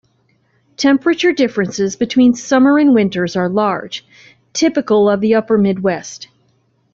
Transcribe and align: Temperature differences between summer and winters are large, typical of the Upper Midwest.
Temperature 0.77 1.31
differences 1.31 1.95
between 1.95 2.33
summer 2.33 2.79
and 2.79 2.95
winters 2.95 3.35
are 3.35 3.47
large, 3.47 4.03
typical 4.51 5.07
of 5.07 5.21
the 5.21 5.35
Upper 5.35 5.59
Midwest. 5.59 6.27